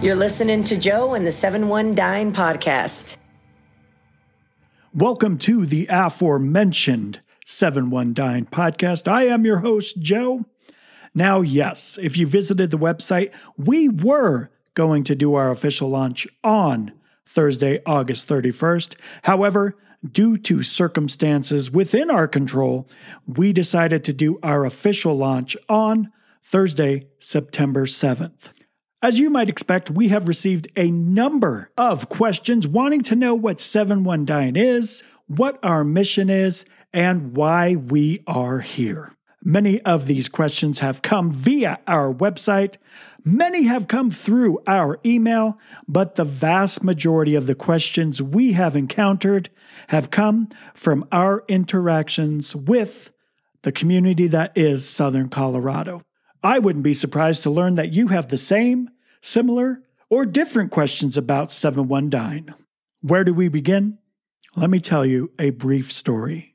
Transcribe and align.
You're 0.00 0.14
listening 0.14 0.62
to 0.64 0.76
Joe 0.76 1.14
and 1.14 1.26
the 1.26 1.32
7 1.32 1.68
1 1.68 1.96
Dine 1.96 2.32
podcast. 2.32 3.16
Welcome 4.94 5.38
to 5.38 5.66
the 5.66 5.88
aforementioned 5.90 7.18
7 7.44 7.90
1 7.90 8.14
Dine 8.14 8.46
podcast. 8.46 9.10
I 9.10 9.26
am 9.26 9.44
your 9.44 9.58
host, 9.58 10.00
Joe. 10.00 10.44
Now, 11.16 11.40
yes, 11.40 11.98
if 12.00 12.16
you 12.16 12.28
visited 12.28 12.70
the 12.70 12.78
website, 12.78 13.32
we 13.56 13.88
were 13.88 14.52
going 14.74 15.02
to 15.02 15.16
do 15.16 15.34
our 15.34 15.50
official 15.50 15.88
launch 15.88 16.28
on 16.44 16.92
Thursday, 17.26 17.82
August 17.84 18.28
31st. 18.28 18.94
However, 19.22 19.76
due 20.08 20.36
to 20.36 20.62
circumstances 20.62 21.72
within 21.72 22.08
our 22.08 22.28
control, 22.28 22.86
we 23.26 23.52
decided 23.52 24.04
to 24.04 24.12
do 24.12 24.38
our 24.44 24.64
official 24.64 25.16
launch 25.16 25.56
on 25.68 26.12
Thursday, 26.44 27.08
September 27.18 27.84
7th. 27.84 28.50
As 29.00 29.20
you 29.20 29.30
might 29.30 29.48
expect, 29.48 29.92
we 29.92 30.08
have 30.08 30.26
received 30.26 30.66
a 30.76 30.90
number 30.90 31.70
of 31.78 32.08
questions 32.08 32.66
wanting 32.66 33.02
to 33.02 33.14
know 33.14 33.32
what 33.32 33.60
7 33.60 34.02
1 34.02 34.24
Dine 34.24 34.56
is, 34.56 35.04
what 35.28 35.56
our 35.62 35.84
mission 35.84 36.28
is, 36.28 36.64
and 36.92 37.36
why 37.36 37.76
we 37.76 38.24
are 38.26 38.58
here. 38.58 39.14
Many 39.44 39.80
of 39.82 40.06
these 40.06 40.28
questions 40.28 40.80
have 40.80 41.00
come 41.00 41.30
via 41.30 41.78
our 41.86 42.12
website. 42.12 42.74
Many 43.24 43.64
have 43.64 43.86
come 43.86 44.10
through 44.10 44.58
our 44.66 44.98
email, 45.06 45.60
but 45.86 46.16
the 46.16 46.24
vast 46.24 46.82
majority 46.82 47.36
of 47.36 47.46
the 47.46 47.54
questions 47.54 48.20
we 48.20 48.54
have 48.54 48.74
encountered 48.74 49.48
have 49.88 50.10
come 50.10 50.48
from 50.74 51.06
our 51.12 51.44
interactions 51.46 52.56
with 52.56 53.12
the 53.62 53.70
community 53.70 54.26
that 54.26 54.58
is 54.58 54.88
Southern 54.88 55.28
Colorado. 55.28 56.02
I 56.42 56.58
wouldn't 56.58 56.84
be 56.84 56.94
surprised 56.94 57.42
to 57.42 57.50
learn 57.50 57.74
that 57.74 57.92
you 57.92 58.08
have 58.08 58.28
the 58.28 58.38
same, 58.38 58.90
similar, 59.20 59.82
or 60.08 60.24
different 60.24 60.70
questions 60.70 61.16
about 61.16 61.52
7 61.52 61.88
1 61.88 62.10
Dine. 62.10 62.54
Where 63.00 63.24
do 63.24 63.34
we 63.34 63.48
begin? 63.48 63.98
Let 64.56 64.70
me 64.70 64.80
tell 64.80 65.04
you 65.04 65.30
a 65.38 65.50
brief 65.50 65.92
story. 65.92 66.54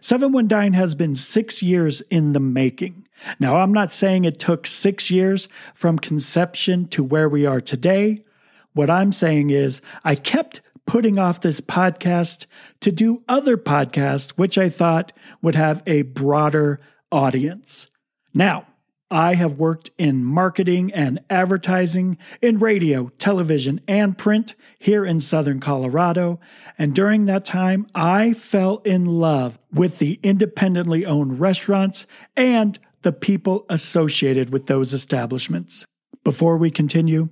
7 0.00 0.32
1 0.32 0.48
Dine 0.48 0.72
has 0.74 0.94
been 0.94 1.14
six 1.14 1.62
years 1.62 2.00
in 2.02 2.32
the 2.32 2.40
making. 2.40 3.06
Now, 3.38 3.56
I'm 3.58 3.72
not 3.72 3.92
saying 3.92 4.24
it 4.24 4.38
took 4.38 4.66
six 4.66 5.10
years 5.10 5.48
from 5.72 5.98
conception 5.98 6.88
to 6.88 7.02
where 7.02 7.28
we 7.28 7.46
are 7.46 7.60
today. 7.60 8.24
What 8.72 8.90
I'm 8.90 9.12
saying 9.12 9.50
is, 9.50 9.80
I 10.04 10.14
kept 10.14 10.60
putting 10.86 11.18
off 11.18 11.40
this 11.40 11.60
podcast 11.60 12.46
to 12.80 12.92
do 12.92 13.22
other 13.28 13.56
podcasts, 13.56 14.30
which 14.32 14.58
I 14.58 14.68
thought 14.68 15.12
would 15.40 15.54
have 15.54 15.82
a 15.86 16.02
broader 16.02 16.80
audience. 17.10 17.88
Now, 18.34 18.66
I 19.10 19.34
have 19.34 19.58
worked 19.58 19.90
in 19.98 20.24
marketing 20.24 20.92
and 20.92 21.20
advertising 21.30 22.18
in 22.40 22.58
radio, 22.58 23.08
television, 23.18 23.80
and 23.86 24.16
print 24.16 24.54
here 24.78 25.04
in 25.04 25.20
Southern 25.20 25.60
Colorado. 25.60 26.40
And 26.78 26.94
during 26.94 27.26
that 27.26 27.44
time, 27.44 27.86
I 27.94 28.32
fell 28.32 28.78
in 28.78 29.04
love 29.06 29.58
with 29.72 29.98
the 29.98 30.18
independently 30.22 31.04
owned 31.04 31.38
restaurants 31.38 32.06
and 32.36 32.78
the 33.02 33.12
people 33.12 33.66
associated 33.68 34.50
with 34.50 34.66
those 34.66 34.92
establishments. 34.92 35.86
Before 36.24 36.56
we 36.56 36.70
continue, 36.70 37.28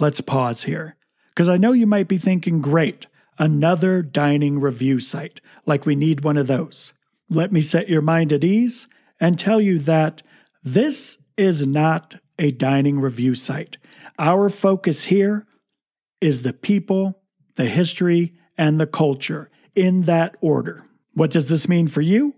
let's 0.00 0.22
pause 0.22 0.64
here. 0.64 0.96
Because 1.28 1.48
I 1.48 1.58
know 1.58 1.72
you 1.72 1.86
might 1.86 2.08
be 2.08 2.18
thinking, 2.18 2.60
great, 2.60 3.06
another 3.38 4.02
dining 4.02 4.60
review 4.60 4.98
site, 5.00 5.40
like 5.66 5.86
we 5.86 5.94
need 5.94 6.24
one 6.24 6.38
of 6.38 6.46
those. 6.46 6.94
Let 7.28 7.52
me 7.52 7.60
set 7.60 7.88
your 7.88 8.02
mind 8.02 8.32
at 8.32 8.44
ease 8.44 8.86
and 9.20 9.38
tell 9.38 9.60
you 9.60 9.78
that 9.80 10.22
this 10.62 11.18
is 11.36 11.66
not 11.66 12.16
a 12.38 12.50
dining 12.50 13.00
review 13.00 13.34
site. 13.34 13.78
Our 14.18 14.48
focus 14.48 15.04
here 15.04 15.46
is 16.20 16.42
the 16.42 16.52
people, 16.52 17.20
the 17.56 17.66
history, 17.66 18.34
and 18.56 18.78
the 18.78 18.86
culture 18.86 19.50
in 19.74 20.02
that 20.02 20.36
order. 20.40 20.86
What 21.14 21.30
does 21.30 21.48
this 21.48 21.68
mean 21.68 21.88
for 21.88 22.00
you? 22.00 22.34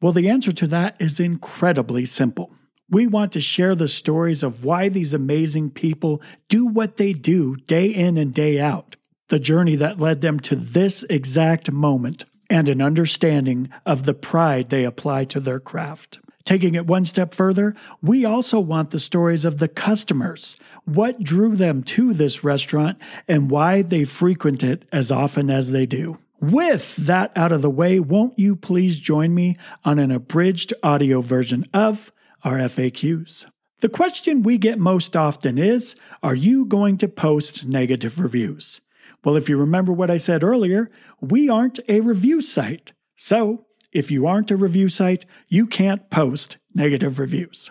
Well, 0.00 0.12
the 0.12 0.28
answer 0.28 0.52
to 0.52 0.66
that 0.68 0.96
is 1.00 1.20
incredibly 1.20 2.04
simple. 2.04 2.52
We 2.88 3.06
want 3.06 3.32
to 3.32 3.40
share 3.40 3.74
the 3.74 3.88
stories 3.88 4.42
of 4.42 4.64
why 4.64 4.88
these 4.88 5.12
amazing 5.12 5.72
people 5.72 6.22
do 6.48 6.66
what 6.66 6.96
they 6.96 7.12
do 7.12 7.56
day 7.56 7.86
in 7.86 8.16
and 8.16 8.32
day 8.32 8.60
out, 8.60 8.96
the 9.28 9.40
journey 9.40 9.74
that 9.76 9.98
led 9.98 10.20
them 10.20 10.38
to 10.40 10.54
this 10.54 11.02
exact 11.04 11.72
moment, 11.72 12.24
and 12.48 12.68
an 12.68 12.80
understanding 12.80 13.68
of 13.84 14.04
the 14.04 14.14
pride 14.14 14.68
they 14.68 14.84
apply 14.84 15.24
to 15.24 15.40
their 15.40 15.58
craft. 15.58 16.20
Taking 16.46 16.76
it 16.76 16.86
one 16.86 17.04
step 17.04 17.34
further, 17.34 17.74
we 18.00 18.24
also 18.24 18.60
want 18.60 18.92
the 18.92 19.00
stories 19.00 19.44
of 19.44 19.58
the 19.58 19.66
customers. 19.66 20.56
What 20.84 21.24
drew 21.24 21.56
them 21.56 21.82
to 21.82 22.14
this 22.14 22.44
restaurant 22.44 22.98
and 23.26 23.50
why 23.50 23.82
they 23.82 24.04
frequent 24.04 24.62
it 24.62 24.84
as 24.92 25.10
often 25.10 25.50
as 25.50 25.72
they 25.72 25.86
do. 25.86 26.18
With 26.40 26.94
that 26.96 27.36
out 27.36 27.50
of 27.50 27.62
the 27.62 27.70
way, 27.70 27.98
won't 27.98 28.38
you 28.38 28.54
please 28.54 28.98
join 28.98 29.34
me 29.34 29.56
on 29.84 29.98
an 29.98 30.12
abridged 30.12 30.72
audio 30.84 31.20
version 31.20 31.64
of 31.74 32.12
our 32.44 32.58
FAQs? 32.58 33.46
The 33.80 33.88
question 33.88 34.44
we 34.44 34.56
get 34.56 34.78
most 34.78 35.16
often 35.16 35.58
is 35.58 35.96
Are 36.22 36.36
you 36.36 36.64
going 36.64 36.96
to 36.98 37.08
post 37.08 37.66
negative 37.66 38.20
reviews? 38.20 38.80
Well, 39.24 39.34
if 39.34 39.48
you 39.48 39.56
remember 39.56 39.92
what 39.92 40.12
I 40.12 40.18
said 40.18 40.44
earlier, 40.44 40.92
we 41.20 41.48
aren't 41.48 41.80
a 41.88 41.98
review 42.00 42.40
site. 42.40 42.92
So 43.16 43.65
if 43.92 44.10
you 44.10 44.26
aren't 44.26 44.50
a 44.50 44.56
review 44.56 44.88
site, 44.88 45.24
you 45.48 45.66
can't 45.66 46.10
post 46.10 46.56
negative 46.74 47.18
reviews. 47.18 47.70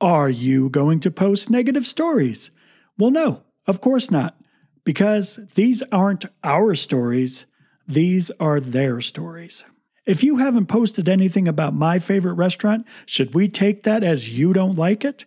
Are 0.00 0.30
you 0.30 0.68
going 0.70 1.00
to 1.00 1.10
post 1.10 1.50
negative 1.50 1.86
stories? 1.86 2.50
Well, 2.98 3.10
no, 3.10 3.42
of 3.66 3.80
course 3.80 4.10
not, 4.10 4.38
because 4.84 5.38
these 5.54 5.82
aren't 5.92 6.26
our 6.42 6.74
stories, 6.74 7.46
these 7.86 8.30
are 8.40 8.60
their 8.60 9.00
stories. 9.00 9.64
If 10.06 10.24
you 10.24 10.38
haven't 10.38 10.66
posted 10.66 11.08
anything 11.08 11.46
about 11.46 11.74
my 11.74 11.98
favorite 11.98 12.34
restaurant, 12.34 12.86
should 13.06 13.34
we 13.34 13.48
take 13.48 13.82
that 13.82 14.02
as 14.02 14.30
you 14.30 14.52
don't 14.52 14.76
like 14.76 15.04
it? 15.04 15.24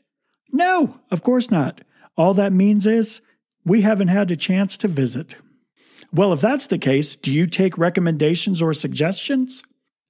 No, 0.52 1.00
of 1.12 1.24
course 1.24 1.52
not. 1.52 1.82
All 2.18 2.34
that 2.34 2.54
means 2.54 2.86
is 2.86 3.22
we 3.64 3.82
haven't 3.82 4.10
had 4.10 4.30
a 4.32 4.36
chance 4.36 4.76
to 4.78 4.88
visit. 4.88 5.36
Well, 6.12 6.34
if 6.34 6.42
that's 6.42 6.68
the 6.68 6.78
case, 6.78 7.16
do 7.16 7.32
you 7.32 7.48
take 7.48 7.78
recommendations 7.78 8.62
or 8.62 8.74
suggestions? 8.74 9.64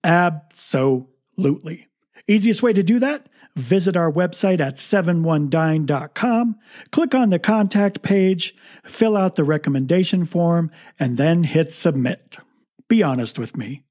Absolutely. 0.03 1.87
Easiest 2.27 2.63
way 2.63 2.73
to 2.73 2.83
do 2.83 2.99
that? 2.99 3.27
Visit 3.55 3.95
our 3.95 4.11
website 4.11 4.59
at 4.59 4.77
71dine.com, 4.77 6.55
click 6.91 7.13
on 7.13 7.29
the 7.29 7.37
contact 7.37 8.01
page, 8.01 8.55
fill 8.83 9.15
out 9.15 9.35
the 9.35 9.43
recommendation 9.43 10.25
form, 10.25 10.71
and 10.99 11.17
then 11.17 11.43
hit 11.43 11.71
submit. 11.71 12.37
Be 12.87 13.03
honest 13.03 13.37
with 13.37 13.55
me. 13.55 13.83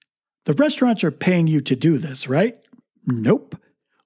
The 0.47 0.55
restaurants 0.55 1.05
are 1.05 1.13
paying 1.13 1.47
you 1.47 1.61
to 1.61 1.77
do 1.77 1.99
this, 1.99 2.29
right? 2.29 2.59
Nope. 3.07 3.57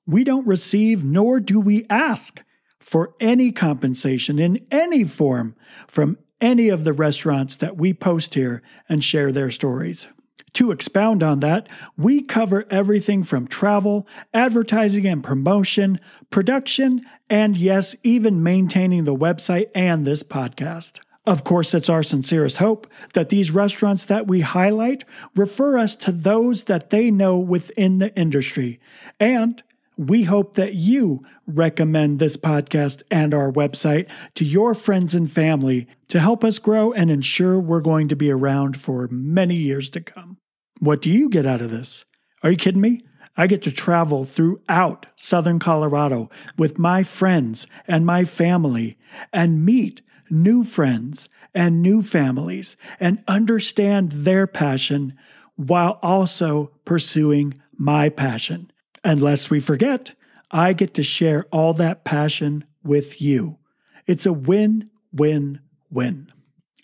We 0.06 0.24
don't 0.24 0.46
receive 0.46 1.02
nor 1.02 1.40
do 1.40 1.58
we 1.58 1.86
ask 1.88 2.42
for 2.78 3.14
any 3.18 3.50
compensation 3.50 4.38
in 4.38 4.66
any 4.70 5.04
form 5.04 5.56
from 5.88 6.18
any 6.40 6.68
of 6.68 6.84
the 6.84 6.92
restaurants 6.92 7.56
that 7.56 7.78
we 7.78 7.94
post 7.94 8.34
here 8.34 8.62
and 8.88 9.02
share 9.02 9.32
their 9.32 9.50
stories. 9.50 10.08
To 10.54 10.70
expound 10.70 11.22
on 11.22 11.40
that, 11.40 11.68
we 11.98 12.22
cover 12.22 12.64
everything 12.70 13.22
from 13.22 13.46
travel, 13.46 14.06
advertising 14.32 15.06
and 15.06 15.22
promotion, 15.22 16.00
production, 16.30 17.02
and 17.28 17.56
yes, 17.56 17.94
even 18.02 18.42
maintaining 18.42 19.04
the 19.04 19.14
website 19.14 19.70
and 19.74 20.06
this 20.06 20.22
podcast. 20.22 21.00
Of 21.26 21.42
course, 21.42 21.74
it's 21.74 21.88
our 21.88 22.04
sincerest 22.04 22.58
hope 22.58 22.86
that 23.14 23.30
these 23.30 23.50
restaurants 23.50 24.04
that 24.04 24.28
we 24.28 24.42
highlight 24.42 25.04
refer 25.34 25.76
us 25.76 25.96
to 25.96 26.12
those 26.12 26.64
that 26.64 26.90
they 26.90 27.10
know 27.10 27.38
within 27.38 27.98
the 27.98 28.14
industry. 28.16 28.78
And 29.18 29.60
we 29.96 30.24
hope 30.24 30.54
that 30.54 30.74
you 30.74 31.22
recommend 31.46 32.18
this 32.18 32.36
podcast 32.36 33.02
and 33.10 33.32
our 33.32 33.50
website 33.50 34.08
to 34.34 34.44
your 34.44 34.74
friends 34.74 35.14
and 35.14 35.30
family 35.30 35.88
to 36.08 36.20
help 36.20 36.44
us 36.44 36.58
grow 36.58 36.92
and 36.92 37.10
ensure 37.10 37.58
we're 37.58 37.80
going 37.80 38.08
to 38.08 38.16
be 38.16 38.30
around 38.30 38.78
for 38.78 39.08
many 39.10 39.54
years 39.54 39.88
to 39.90 40.00
come. 40.00 40.36
What 40.80 41.00
do 41.00 41.10
you 41.10 41.30
get 41.30 41.46
out 41.46 41.62
of 41.62 41.70
this? 41.70 42.04
Are 42.42 42.50
you 42.50 42.56
kidding 42.56 42.80
me? 42.80 43.00
I 43.38 43.46
get 43.46 43.62
to 43.62 43.72
travel 43.72 44.24
throughout 44.24 45.06
Southern 45.16 45.58
Colorado 45.58 46.30
with 46.56 46.78
my 46.78 47.02
friends 47.02 47.66
and 47.86 48.06
my 48.06 48.24
family 48.24 48.98
and 49.32 49.64
meet 49.64 50.02
new 50.30 50.64
friends 50.64 51.28
and 51.54 51.82
new 51.82 52.02
families 52.02 52.76
and 52.98 53.22
understand 53.28 54.12
their 54.12 54.46
passion 54.46 55.14
while 55.56 55.98
also 56.02 56.72
pursuing 56.84 57.54
my 57.76 58.08
passion. 58.08 58.70
And 59.06 59.22
lest 59.22 59.50
we 59.52 59.60
forget, 59.60 60.16
I 60.50 60.72
get 60.72 60.94
to 60.94 61.04
share 61.04 61.46
all 61.52 61.72
that 61.74 62.04
passion 62.04 62.64
with 62.82 63.22
you. 63.22 63.60
It's 64.04 64.26
a 64.26 64.32
win, 64.32 64.90
win, 65.12 65.60
win. 65.92 66.32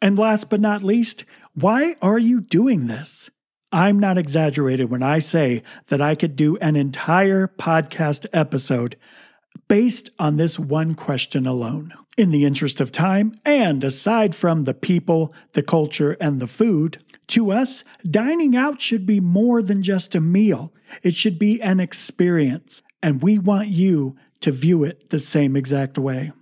And 0.01 0.17
last 0.17 0.49
but 0.49 0.61
not 0.61 0.85
least, 0.85 1.25
why 1.55 1.97
are 2.01 2.21
you 2.21 2.41
doing 2.41 2.87
this? 2.87 3.29
I'm 3.73 3.99
not 3.99 4.19
exaggerated 4.19 4.89
when 4.89 5.03
I 5.03 5.19
say 5.19 5.65
that 5.89 6.01
I 6.01 6.15
could 6.15 6.37
do 6.37 6.57
an 6.59 6.77
entire 6.77 7.49
podcast 7.49 8.27
episode 8.33 8.95
based 9.67 10.09
on 10.21 10.37
this 10.37 10.61
one 10.61 10.95
question 10.95 11.45
alone. 11.45 11.93
In 12.17 12.31
the 12.31 12.45
interest 12.45 12.81
of 12.81 12.93
time, 12.93 13.33
and 13.45 13.83
aside 13.83 14.37
from 14.37 14.63
the 14.63 14.75
people, 14.75 15.35
the 15.55 15.63
culture, 15.63 16.17
and 16.21 16.39
the 16.39 16.47
food, 16.47 17.03
to 17.32 17.50
us, 17.50 17.82
dining 18.05 18.55
out 18.55 18.81
should 18.81 19.06
be 19.06 19.19
more 19.19 19.62
than 19.62 19.82
just 19.82 20.14
a 20.14 20.20
meal. 20.20 20.73
It 21.02 21.14
should 21.14 21.38
be 21.38 21.62
an 21.62 21.81
experience, 21.81 22.82
and 23.02 23.23
we 23.23 23.38
want 23.38 23.69
you 23.69 24.17
to 24.40 24.52
view 24.52 24.84
it 24.84 25.08
the 25.08 25.19
same 25.19 25.56
exact 25.56 25.96
way. 25.96 26.32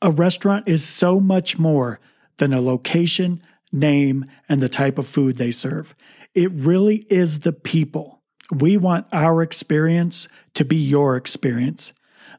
A 0.00 0.12
restaurant 0.12 0.68
is 0.68 0.84
so 0.84 1.18
much 1.18 1.58
more 1.58 1.98
than 2.36 2.52
a 2.52 2.60
location, 2.60 3.42
name, 3.72 4.24
and 4.48 4.62
the 4.62 4.68
type 4.68 4.96
of 4.96 5.08
food 5.08 5.36
they 5.36 5.50
serve. 5.50 5.92
It 6.34 6.52
really 6.52 7.04
is 7.10 7.40
the 7.40 7.52
people. 7.52 8.22
We 8.54 8.76
want 8.76 9.08
our 9.12 9.42
experience 9.42 10.28
to 10.54 10.64
be 10.64 10.76
your 10.76 11.16
experience. 11.16 11.92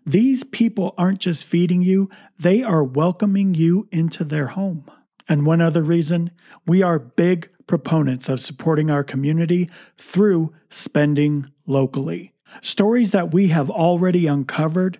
These 0.05 0.45
people 0.45 0.95
aren't 0.97 1.19
just 1.19 1.45
feeding 1.45 1.81
you, 1.81 2.09
they 2.39 2.63
are 2.63 2.83
welcoming 2.83 3.55
you 3.55 3.89
into 3.91 4.23
their 4.23 4.47
home. 4.47 4.85
And 5.27 5.45
one 5.45 5.59
other 5.59 5.83
reason, 5.83 6.31
we 6.65 6.81
are 6.81 6.97
big 6.97 7.49
proponents 7.69 8.27
of 8.27 8.39
supporting 8.39 8.89
our 8.89 9.03
community 9.03 9.69
through 9.95 10.51
spending 10.71 11.45
locally. 11.67 12.33
Stories 12.61 13.11
that 13.11 13.31
we 13.31 13.49
have 13.49 13.69
already 13.69 14.25
uncovered 14.25 14.97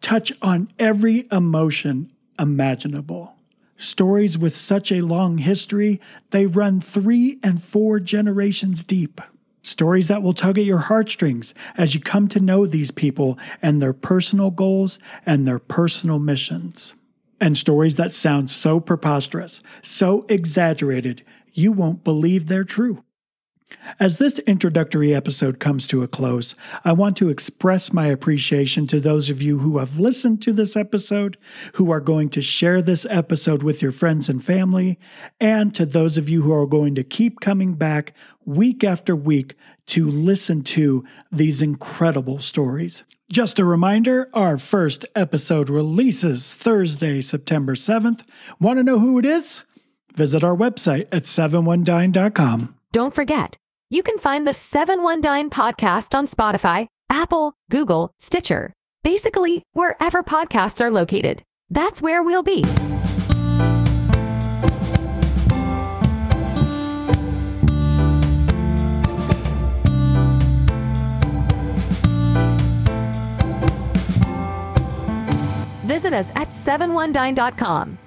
touch 0.00 0.32
on 0.42 0.68
every 0.76 1.28
emotion 1.30 2.10
imaginable. 2.36 3.36
Stories 3.76 4.36
with 4.36 4.56
such 4.56 4.90
a 4.90 5.02
long 5.02 5.38
history, 5.38 6.00
they 6.30 6.46
run 6.46 6.80
three 6.80 7.38
and 7.44 7.62
four 7.62 8.00
generations 8.00 8.82
deep. 8.82 9.20
Stories 9.62 10.08
that 10.08 10.20
will 10.20 10.34
tug 10.34 10.58
at 10.58 10.64
your 10.64 10.78
heartstrings 10.78 11.54
as 11.76 11.94
you 11.94 12.00
come 12.00 12.26
to 12.26 12.40
know 12.40 12.66
these 12.66 12.90
people 12.90 13.38
and 13.62 13.80
their 13.80 13.92
personal 13.92 14.50
goals 14.50 14.98
and 15.24 15.46
their 15.46 15.60
personal 15.60 16.18
missions. 16.18 16.92
And 17.40 17.56
stories 17.56 17.96
that 17.96 18.12
sound 18.12 18.50
so 18.50 18.80
preposterous, 18.80 19.62
so 19.80 20.26
exaggerated, 20.28 21.22
you 21.60 21.72
won't 21.72 22.04
believe 22.04 22.46
they're 22.46 22.64
true. 22.64 23.04
As 23.98 24.18
this 24.18 24.38
introductory 24.40 25.14
episode 25.14 25.60
comes 25.60 25.86
to 25.88 26.02
a 26.02 26.08
close, 26.08 26.54
I 26.84 26.92
want 26.92 27.16
to 27.18 27.28
express 27.28 27.92
my 27.92 28.06
appreciation 28.06 28.86
to 28.88 29.00
those 29.00 29.30
of 29.30 29.40
you 29.40 29.58
who 29.58 29.78
have 29.78 30.00
listened 30.00 30.42
to 30.42 30.52
this 30.52 30.76
episode, 30.76 31.36
who 31.74 31.90
are 31.90 32.00
going 32.00 32.30
to 32.30 32.42
share 32.42 32.82
this 32.82 33.06
episode 33.08 33.62
with 33.62 33.80
your 33.80 33.92
friends 33.92 34.28
and 34.28 34.42
family, 34.42 34.98
and 35.40 35.74
to 35.74 35.86
those 35.86 36.18
of 36.18 36.28
you 36.28 36.42
who 36.42 36.52
are 36.52 36.66
going 36.66 36.94
to 36.96 37.04
keep 37.04 37.40
coming 37.40 37.74
back 37.74 38.12
week 38.44 38.82
after 38.82 39.14
week 39.14 39.54
to 39.86 40.08
listen 40.08 40.62
to 40.62 41.04
these 41.30 41.62
incredible 41.62 42.40
stories. 42.40 43.04
Just 43.30 43.60
a 43.60 43.64
reminder 43.64 44.28
our 44.34 44.58
first 44.58 45.06
episode 45.14 45.70
releases 45.70 46.54
Thursday, 46.54 47.20
September 47.20 47.74
7th. 47.74 48.26
Want 48.58 48.78
to 48.78 48.82
know 48.82 48.98
who 48.98 49.18
it 49.20 49.24
is? 49.24 49.62
Visit 50.14 50.44
our 50.44 50.56
website 50.56 51.08
at 51.12 51.24
71dine.com. 51.24 52.74
Don't 52.92 53.14
forget, 53.14 53.56
you 53.88 54.02
can 54.02 54.18
find 54.18 54.46
the 54.46 54.52
71dine 54.52 55.48
podcast 55.50 56.14
on 56.14 56.26
Spotify, 56.26 56.86
Apple, 57.08 57.54
Google, 57.70 58.12
Stitcher, 58.18 58.72
basically 59.02 59.62
wherever 59.72 60.22
podcasts 60.22 60.80
are 60.80 60.90
located. 60.90 61.42
That's 61.70 62.02
where 62.02 62.22
we'll 62.22 62.42
be. 62.42 62.64
Visit 75.86 76.12
us 76.12 76.30
at 76.36 76.50
71dine.com 76.50 77.98